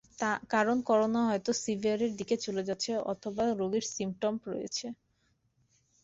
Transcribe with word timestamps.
কারণ 0.51 0.77
করোনা 0.87 1.21
হয়তো 1.29 1.51
সিভিআরের 1.61 2.11
দিকে 2.19 2.35
চলে 2.45 2.61
যাচ্ছে 2.67 2.91
অথবা 3.11 3.43
রোগীর 3.59 3.85
সিমটম 3.93 4.35
রয়েছে। 4.47 4.85